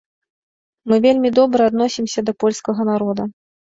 [0.93, 3.33] Мы вельмі добра адносімся да польскага народа.